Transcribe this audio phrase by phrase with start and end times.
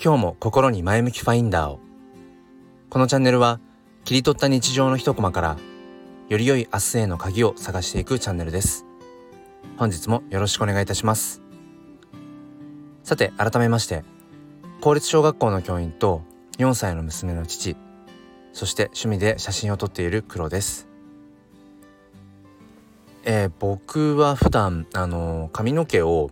[0.00, 1.80] 今日も心に前向きファインダーを。
[2.88, 3.58] このチャンネルは
[4.04, 5.56] 切り取った日常の一コマから
[6.28, 8.86] より良い明日への鍵を探していくチャンネルです。
[9.76, 11.42] 本日もよろしくお願いいたします。
[13.02, 14.04] さて改めまして
[14.80, 16.22] 公立小学校の教員と
[16.58, 17.76] 4歳の娘の父
[18.52, 20.86] そして趣味で写真を撮っている黒です。
[23.24, 26.30] えー、僕は普段あの髪の毛を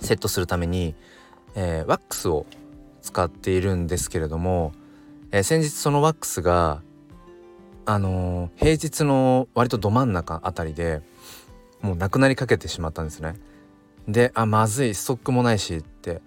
[0.00, 0.94] セットするために、
[1.56, 2.46] えー、ワックスを
[3.02, 4.72] 使っているんですけれども、
[5.32, 6.82] えー、先日そのワックスが
[7.86, 11.02] あの平日の割とど真ん中あたりで
[11.80, 13.34] もうなくなりかけてしまったんですね。
[14.06, 16.20] であまずいストックもないしって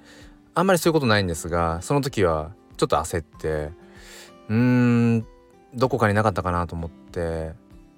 [0.53, 3.69] あんまりそういうことないんですがその時はちょっと焦って
[4.49, 5.25] うーん
[5.75, 7.51] どこかになかったかなと思って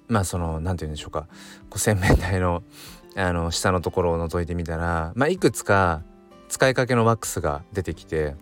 [0.08, 1.26] まあその何て言うんでしょうか
[1.70, 2.62] こう洗面台の
[3.16, 6.02] あの下のところを覗いてみたら、まあ、いくつか
[6.52, 8.36] 使いかけのワックスが出てきて、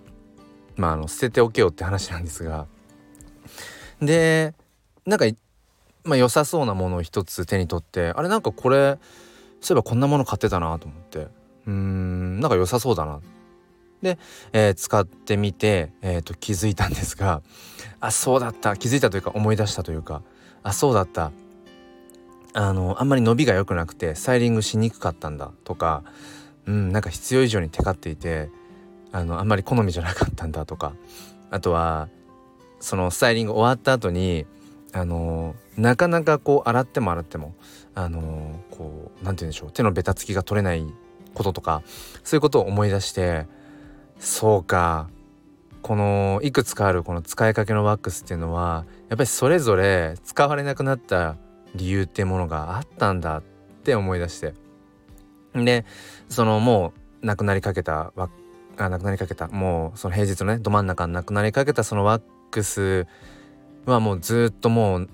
[0.75, 2.67] まあ、あの捨てておけよって話なんですが。
[4.03, 4.53] で
[5.07, 5.27] なんか、
[6.03, 8.99] まあ、良さそうなものを一つ手に取ってあれなんかこれ
[9.61, 11.19] そういえばこんなもの買ってたなと思って。
[11.19, 13.21] うーんなんか良さそうだな。
[14.03, 14.19] で、
[14.53, 17.43] えー、使ってみて、えーと気づいたんですが
[18.01, 18.77] あそうだった。
[18.77, 20.23] 気づいたというか思い出したというか
[20.65, 21.31] あそうだった。
[22.55, 26.03] あのあんまり伸びが良くなくてスタイリングしにくかったんだとか、
[26.67, 28.51] うん、なんか必要以上にテカっていて
[29.13, 30.95] あのあんまり好みじゃなかったんだとか。
[31.51, 32.09] あとは
[32.79, 34.47] そのスタイリング終わった後に
[34.93, 37.55] あのなかなかこう洗っても洗っても
[37.95, 40.85] あのこう何て言うんでしょう手のベタつきが取れない
[41.35, 41.83] こととか
[42.25, 43.47] そういうことを思い出して
[44.19, 45.09] そうか
[45.83, 51.37] このいくつかあるこの使いかけのワックスっていうのはやっぱりそれぞれ使われなくなった
[51.75, 53.43] 理由っていうものがあったんだっ
[53.85, 54.55] て思い出して。
[55.55, 55.85] で
[56.29, 58.31] そのもう亡くなりかけたワ
[58.77, 59.49] あ亡くなりかけた。
[59.49, 63.07] もうその平日のねど真ん中に亡くなりかけたそのワックス
[63.85, 65.09] はもうずっともう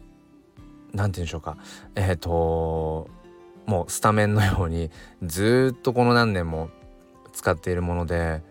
[0.93, 1.56] 何て言うんでしょうか。
[1.94, 3.09] えっ、ー、と
[3.66, 4.91] もうスタメンのように
[5.22, 6.71] ずっとこの何年も
[7.32, 8.43] 使っているもので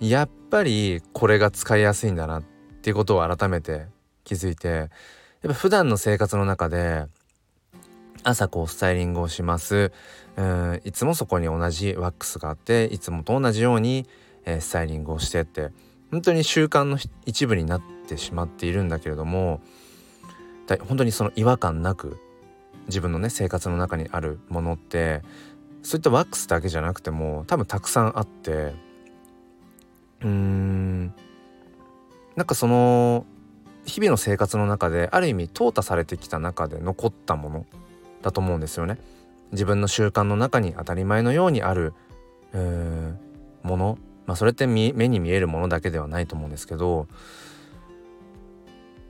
[0.00, 2.42] やっぱりこれが使いやすいんだなっ
[2.82, 3.86] ていうことを改めて
[4.22, 4.88] 気づいてやっ
[5.48, 7.06] ぱ普段の生活の中で
[8.24, 9.92] 朝こうスタイリングをします。
[10.36, 14.06] うんいつもそこに同じワックスがあっていつもと同じように、
[14.44, 15.70] えー、スタイリングをしてって
[16.10, 19.60] 本当に習慣の一部になってしまっているんだけれども
[20.88, 22.18] 本当にその違和感なく
[22.86, 25.22] 自分のね生活の中にあるものって
[25.82, 31.14] そういったワックスだけじゃなくても多分たくさんあってうーん
[32.36, 33.26] なんかその
[33.84, 37.66] 日々の生活の中である意味淘汰されてきた中で残ったもの
[38.24, 38.98] だと思うんですよね。
[39.52, 41.92] 自分の習慣の中に当たり前のようにある
[43.62, 47.06] もの、まあ、それって目に見えるものだけではないと思うんですけど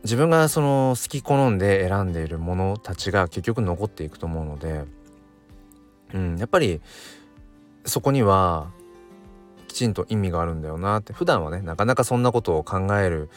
[0.03, 4.85] 自分がその好き好んで選んでいるものたちが結局残っていくと思うので、
[6.13, 6.81] うん、やっぱり
[7.87, 8.71] そこには
[9.69, 11.13] きちんと意味があるんだよなって。
[11.13, 13.31] 普段はねなかなかそんなことを考える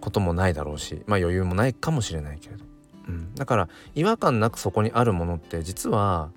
[0.00, 2.70] こともないだろうしまあ余裕もないかもしれないけれど。
[3.10, 6.30] うん、だから違和感なくそこにあるものって実は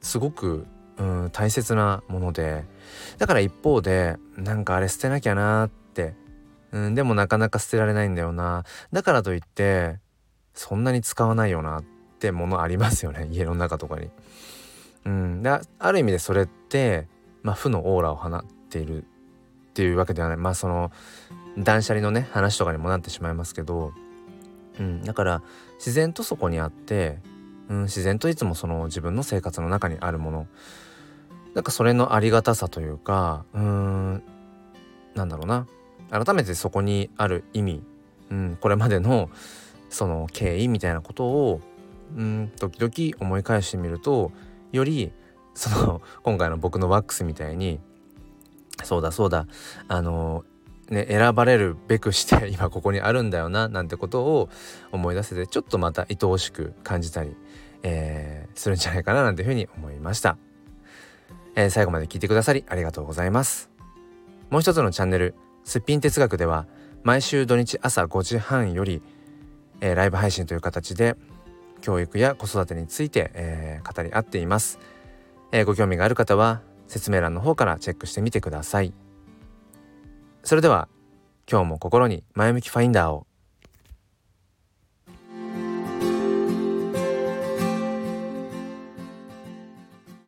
[0.00, 0.66] すごく、
[0.96, 2.64] うん、大切なもので。
[3.18, 6.14] だから一方でなんかあれ捨てなきゃなって、
[6.72, 8.64] うん、でもなかなか捨てられないんだよな。
[8.92, 9.98] だからといって
[10.52, 11.84] そんなに使わないよなっ
[12.18, 13.28] てものありますよね。
[13.32, 14.10] 家の中とかに。
[15.06, 17.08] うん、である意味でそれって、
[17.42, 19.06] まあ、負のオーラを放っているっ
[19.74, 20.36] ていうわけではない。
[20.36, 20.92] まあその
[21.58, 23.92] 断捨離のね話とかにもなってしまいますけど
[24.78, 25.42] うん、だから
[25.76, 27.18] 自然とそこにあって、
[27.68, 30.46] うん、自然といつもその自分の生活の中にあるもの。
[31.54, 34.22] なんかそれのありがたさというかうん
[35.14, 35.66] なんだろうな。
[36.10, 37.82] 改めてそこにある意味、
[38.30, 39.30] うん、これまでの
[39.88, 41.60] その経緯みたいなことを、
[42.16, 44.32] うん、時々思い返してみると
[44.72, 45.12] より
[45.54, 47.80] その今回の僕のワックスみたいに
[48.82, 49.46] そうだそうだ
[49.88, 50.44] あの
[50.90, 54.48] ね、選ばれるべくして 今ここにあるんだよななんてことを
[54.92, 57.36] 思い出せてちょっとまた愛おしく感じたり、
[57.82, 60.36] えー、するんじゃないかななんていうふうに思いました、
[61.54, 63.70] えー、最後まで聞いてくださりありがとうございます。
[64.50, 65.34] もう一つのチャンネル
[65.64, 66.66] すっぴん哲学では
[67.02, 69.02] 毎週土日朝5時半より、
[69.80, 71.16] えー、ライブ配信という形で
[71.80, 74.78] 教育や子育てについて、え、語り合っています、
[75.52, 78.94] え、ご興味がある方は説明欄の方からチェックしてみてください。
[80.44, 80.88] それでは
[81.50, 83.26] 今日も心に前向きファインダーを